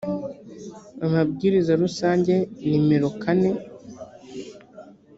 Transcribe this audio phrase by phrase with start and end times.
[1.05, 2.33] amabwiriza rusange
[2.69, 3.51] nimero kane